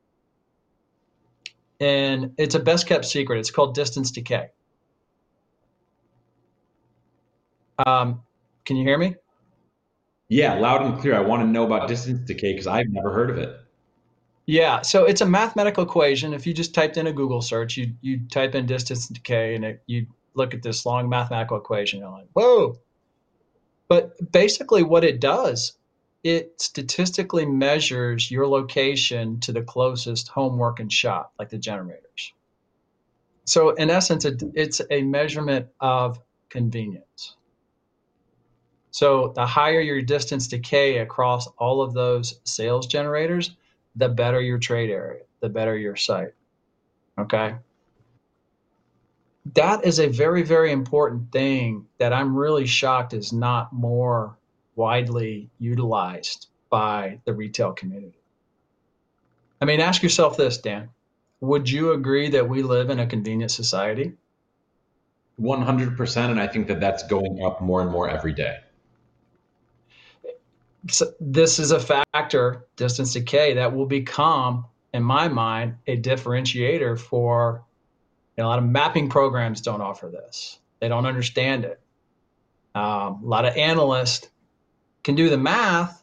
and 1.80 2.32
it's 2.38 2.54
a 2.54 2.60
best 2.60 2.86
kept 2.86 3.04
secret. 3.04 3.38
It's 3.38 3.50
called 3.50 3.74
distance 3.74 4.10
decay. 4.10 4.48
Um, 7.84 8.22
can 8.64 8.76
you 8.76 8.84
hear 8.84 8.98
me? 8.98 9.16
Yeah, 10.28 10.54
loud 10.54 10.82
and 10.82 10.98
clear. 11.00 11.14
I 11.14 11.20
want 11.20 11.42
to 11.42 11.46
know 11.46 11.64
about 11.64 11.88
distance 11.88 12.20
decay 12.20 12.52
because 12.52 12.66
I've 12.66 12.88
never 12.88 13.12
heard 13.12 13.30
of 13.30 13.38
it. 13.38 13.60
Yeah, 14.46 14.82
so 14.82 15.04
it's 15.04 15.20
a 15.20 15.26
mathematical 15.26 15.82
equation. 15.84 16.32
If 16.32 16.46
you 16.46 16.54
just 16.54 16.72
typed 16.72 16.96
in 16.96 17.08
a 17.08 17.12
Google 17.12 17.42
search, 17.42 17.76
you 17.76 17.92
you 18.00 18.20
type 18.28 18.54
in 18.54 18.66
distance 18.66 19.08
decay, 19.08 19.56
and 19.56 19.64
it, 19.64 19.82
you 19.86 20.06
look 20.34 20.54
at 20.54 20.62
this 20.62 20.86
long 20.86 21.08
mathematical 21.08 21.56
equation. 21.56 22.00
You're 22.00 22.10
like, 22.10 22.28
whoa! 22.32 22.78
But 23.88 24.32
basically, 24.32 24.82
what 24.82 25.04
it 25.04 25.20
does, 25.20 25.76
it 26.26 26.60
statistically 26.60 27.46
measures 27.46 28.30
your 28.30 28.46
location 28.48 29.38
to 29.40 29.52
the 29.52 29.62
closest 29.62 30.28
home 30.28 30.58
working 30.58 30.88
shop, 30.88 31.32
like 31.38 31.50
the 31.50 31.58
generators. 31.58 32.32
So, 33.44 33.70
in 33.70 33.90
essence, 33.90 34.24
it, 34.24 34.42
it's 34.54 34.80
a 34.90 35.02
measurement 35.02 35.68
of 35.80 36.20
convenience. 36.48 37.36
So, 38.90 39.32
the 39.36 39.46
higher 39.46 39.80
your 39.80 40.02
distance 40.02 40.48
decay 40.48 40.98
across 40.98 41.46
all 41.58 41.80
of 41.80 41.94
those 41.94 42.40
sales 42.44 42.86
generators, 42.86 43.52
the 43.94 44.08
better 44.08 44.40
your 44.40 44.58
trade 44.58 44.90
area, 44.90 45.22
the 45.40 45.48
better 45.48 45.76
your 45.76 45.96
site. 45.96 46.34
Okay 47.18 47.54
that 49.54 49.84
is 49.84 50.00
a 50.00 50.08
very 50.08 50.42
very 50.42 50.72
important 50.72 51.30
thing 51.30 51.86
that 51.98 52.12
i'm 52.12 52.34
really 52.34 52.66
shocked 52.66 53.12
is 53.12 53.32
not 53.32 53.72
more 53.72 54.36
widely 54.76 55.50
utilized 55.58 56.48
by 56.70 57.18
the 57.24 57.32
retail 57.32 57.72
community 57.72 58.18
i 59.60 59.64
mean 59.64 59.80
ask 59.80 60.02
yourself 60.02 60.36
this 60.36 60.58
dan 60.58 60.88
would 61.40 61.68
you 61.68 61.92
agree 61.92 62.28
that 62.30 62.48
we 62.48 62.62
live 62.62 62.90
in 62.90 63.00
a 63.00 63.06
convenient 63.06 63.50
society 63.50 64.12
100% 65.40 66.30
and 66.30 66.40
i 66.40 66.46
think 66.46 66.66
that 66.68 66.80
that's 66.80 67.02
going 67.04 67.44
up 67.44 67.60
more 67.60 67.82
and 67.82 67.90
more 67.90 68.08
every 68.08 68.32
day 68.32 68.58
so 70.88 71.12
this 71.20 71.58
is 71.58 71.72
a 71.72 71.80
factor 71.80 72.64
distance 72.76 73.12
decay 73.12 73.54
that 73.54 73.74
will 73.74 73.86
become 73.86 74.64
in 74.92 75.02
my 75.02 75.28
mind 75.28 75.76
a 75.86 76.00
differentiator 76.00 76.98
for 76.98 77.64
you 78.36 78.42
know, 78.42 78.48
a 78.48 78.50
lot 78.50 78.58
of 78.58 78.66
mapping 78.66 79.08
programs 79.08 79.60
don't 79.60 79.80
offer 79.80 80.08
this. 80.08 80.58
They 80.80 80.88
don't 80.88 81.06
understand 81.06 81.64
it. 81.64 81.80
Um, 82.74 83.22
a 83.24 83.26
lot 83.26 83.46
of 83.46 83.56
analysts 83.56 84.28
can 85.06 85.14
do 85.14 85.30
the 85.30 85.38
math, 85.38 86.02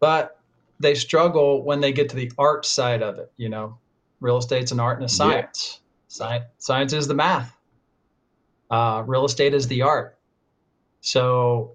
but 0.00 0.40
they 0.80 0.94
struggle 0.94 1.62
when 1.62 1.80
they 1.80 1.92
get 1.92 2.08
to 2.08 2.16
the 2.16 2.32
art 2.38 2.64
side 2.64 3.02
of 3.02 3.18
it. 3.18 3.30
You 3.36 3.50
know, 3.50 3.76
real 4.20 4.38
estate's 4.38 4.72
an 4.72 4.80
art 4.80 4.96
and 4.96 5.04
a 5.04 5.08
science. 5.08 5.80
Yeah. 5.80 5.82
Science, 6.08 6.44
science 6.56 6.92
is 6.94 7.06
the 7.06 7.14
math. 7.14 7.54
Uh, 8.70 9.02
real 9.06 9.26
estate 9.26 9.52
is 9.52 9.68
the 9.68 9.82
art. 9.82 10.16
So, 11.02 11.72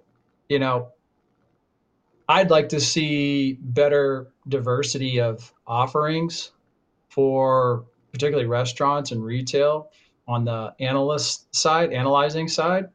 you 0.49 0.57
know, 0.57 0.89
I'd 2.27 2.49
like 2.49 2.69
to 2.69 2.79
see 2.79 3.59
better 3.61 4.33
diversity 4.47 5.21
of 5.21 5.53
offerings 5.67 6.53
for 7.09 7.85
particularly 8.11 8.47
restaurants 8.47 9.11
and 9.11 9.23
retail 9.23 9.91
on 10.27 10.45
the 10.45 10.73
analyst 10.79 11.53
side, 11.53 11.93
analyzing 11.93 12.47
side. 12.47 12.89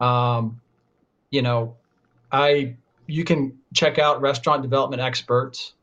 Um, 0.00 0.62
you 1.30 1.42
know, 1.42 1.76
I 2.30 2.76
you 3.06 3.24
can 3.24 3.58
check 3.74 3.98
out 3.98 4.20
restaurant 4.20 4.62
development 4.62 5.02
experts. 5.02 5.74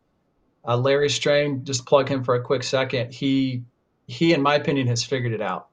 Uh, 0.67 0.77
Larry 0.77 1.09
Strain, 1.09 1.63
just 1.63 1.85
plug 1.85 2.09
him 2.09 2.23
for 2.23 2.35
a 2.35 2.41
quick 2.41 2.63
second. 2.63 3.13
He 3.13 3.63
he, 4.07 4.33
in 4.33 4.41
my 4.41 4.55
opinion, 4.55 4.87
has 4.87 5.03
figured 5.03 5.33
it 5.33 5.41
out. 5.41 5.67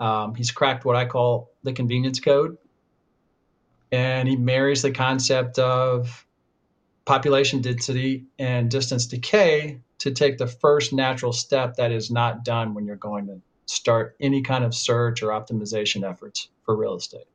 Um, 0.00 0.34
he's 0.34 0.50
cracked 0.50 0.84
what 0.84 0.96
I 0.96 1.04
call 1.04 1.50
the 1.62 1.72
convenience 1.72 2.20
code, 2.20 2.56
and 3.90 4.28
he 4.28 4.36
marries 4.36 4.82
the 4.82 4.90
concept 4.90 5.58
of 5.58 6.26
population 7.04 7.60
density 7.60 8.24
and 8.38 8.70
distance 8.70 9.06
decay 9.06 9.80
to 9.98 10.10
take 10.10 10.38
the 10.38 10.46
first 10.46 10.92
natural 10.92 11.32
step 11.32 11.76
that 11.76 11.92
is 11.92 12.10
not 12.10 12.44
done 12.44 12.74
when 12.74 12.86
you're 12.86 12.96
going 12.96 13.26
to 13.26 13.40
start 13.66 14.16
any 14.20 14.42
kind 14.42 14.64
of 14.64 14.74
search 14.74 15.22
or 15.22 15.28
optimization 15.28 16.08
efforts 16.08 16.48
for 16.64 16.76
real 16.76 16.96
estate. 16.96 17.26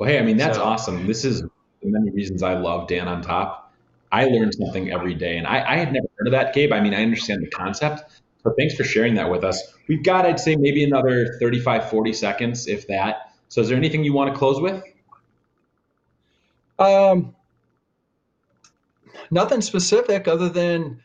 Well, 0.00 0.08
hey, 0.08 0.18
I 0.18 0.22
mean, 0.22 0.38
that's 0.38 0.56
so, 0.56 0.64
awesome. 0.64 1.06
This 1.06 1.26
is 1.26 1.42
many 1.82 2.10
reasons 2.10 2.42
I 2.42 2.54
love 2.54 2.88
Dan 2.88 3.06
on 3.06 3.20
top. 3.20 3.70
I 4.10 4.24
learn 4.24 4.50
something 4.50 4.90
every 4.90 5.12
day, 5.12 5.36
and 5.36 5.46
I, 5.46 5.74
I 5.74 5.76
had 5.76 5.92
never 5.92 6.06
heard 6.16 6.26
of 6.26 6.32
that, 6.32 6.54
Gabe. 6.54 6.72
I 6.72 6.80
mean, 6.80 6.94
I 6.94 7.02
understand 7.02 7.42
the 7.42 7.50
concept, 7.50 8.22
but 8.42 8.54
thanks 8.56 8.74
for 8.74 8.82
sharing 8.82 9.16
that 9.16 9.30
with 9.30 9.44
us. 9.44 9.62
We've 9.88 10.02
got, 10.02 10.24
I'd 10.24 10.40
say, 10.40 10.56
maybe 10.56 10.84
another 10.84 11.36
35, 11.38 11.90
40 11.90 12.14
seconds, 12.14 12.66
if 12.66 12.86
that. 12.86 13.34
So, 13.50 13.60
is 13.60 13.68
there 13.68 13.76
anything 13.76 14.02
you 14.02 14.14
want 14.14 14.32
to 14.32 14.38
close 14.38 14.58
with? 14.58 14.82
Um, 16.78 17.36
nothing 19.30 19.60
specific 19.60 20.28
other 20.28 20.48
than, 20.48 21.02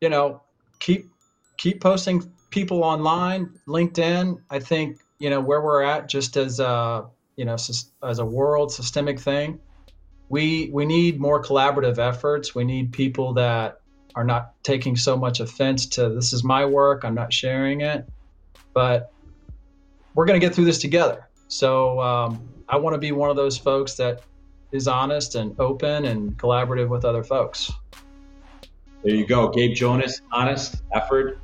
you 0.00 0.10
know, 0.10 0.42
keep 0.78 1.10
keep 1.56 1.80
posting 1.80 2.32
people 2.50 2.84
online, 2.84 3.58
LinkedIn. 3.66 4.42
I 4.48 4.60
think 4.60 5.00
you 5.18 5.28
know 5.28 5.40
where 5.40 5.60
we're 5.60 5.82
at, 5.82 6.08
just 6.08 6.36
as 6.36 6.60
a 6.60 7.08
you 7.38 7.44
know 7.44 7.54
as 7.54 8.18
a 8.18 8.24
world 8.24 8.72
systemic 8.72 9.18
thing. 9.20 9.60
We 10.28 10.70
we 10.72 10.84
need 10.84 11.20
more 11.20 11.42
collaborative 11.42 11.98
efforts. 11.98 12.54
We 12.54 12.64
need 12.64 12.92
people 12.92 13.32
that 13.34 13.80
are 14.16 14.24
not 14.24 14.52
taking 14.64 14.96
so 14.96 15.16
much 15.16 15.38
offense 15.38 15.86
to 15.86 16.08
this 16.08 16.32
is 16.32 16.42
my 16.42 16.66
work. 16.66 17.04
I'm 17.04 17.14
not 17.14 17.32
sharing 17.32 17.82
it, 17.82 18.06
but 18.74 19.12
we're 20.14 20.26
going 20.26 20.38
to 20.38 20.44
get 20.44 20.54
through 20.54 20.64
this 20.64 20.78
together. 20.78 21.28
So 21.46 22.00
um, 22.00 22.46
I 22.68 22.76
want 22.76 22.94
to 22.94 22.98
be 22.98 23.12
one 23.12 23.30
of 23.30 23.36
those 23.36 23.56
folks 23.56 23.94
that 23.94 24.22
is 24.72 24.88
honest 24.88 25.36
and 25.36 25.58
open 25.60 26.06
and 26.06 26.36
collaborative 26.36 26.88
with 26.88 27.04
other 27.04 27.22
folks. 27.22 27.70
There 29.04 29.14
you 29.14 29.26
go. 29.26 29.48
Gabe 29.48 29.76
Jonas, 29.76 30.20
honest 30.32 30.82
effort, 30.92 31.38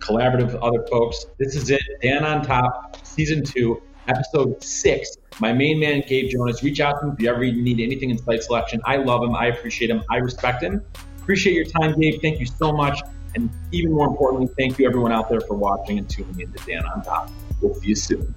collaborative 0.00 0.52
with 0.52 0.56
other 0.56 0.86
folks. 0.90 1.24
This 1.38 1.56
is 1.56 1.70
it. 1.70 1.80
Dan 2.02 2.24
on 2.24 2.44
top, 2.44 3.04
season 3.06 3.42
two, 3.42 3.82
episode 4.10 4.62
six. 4.62 5.16
My 5.40 5.52
main 5.52 5.80
man, 5.80 6.02
Gabe 6.06 6.30
Jonas. 6.30 6.62
Reach 6.62 6.80
out 6.80 7.00
to 7.00 7.06
him 7.06 7.12
if 7.14 7.20
you 7.20 7.30
ever 7.30 7.40
need 7.40 7.80
anything 7.80 8.10
in 8.10 8.18
site 8.18 8.42
selection. 8.42 8.80
I 8.84 8.96
love 8.96 9.22
him. 9.22 9.34
I 9.34 9.46
appreciate 9.46 9.90
him. 9.90 10.02
I 10.10 10.16
respect 10.16 10.62
him. 10.62 10.82
Appreciate 11.22 11.54
your 11.54 11.64
time, 11.64 11.98
Gabe. 11.98 12.20
Thank 12.20 12.40
you 12.40 12.46
so 12.46 12.72
much. 12.72 13.00
And 13.34 13.48
even 13.72 13.92
more 13.92 14.08
importantly, 14.08 14.48
thank 14.58 14.78
you 14.78 14.86
everyone 14.86 15.12
out 15.12 15.28
there 15.28 15.40
for 15.40 15.54
watching 15.54 15.98
and 15.98 16.08
tuning 16.10 16.40
in 16.40 16.52
to 16.52 16.66
Dan 16.66 16.84
on 16.86 17.02
Top. 17.02 17.30
We'll 17.62 17.74
see 17.74 17.88
you 17.88 17.94
soon. 17.94 18.34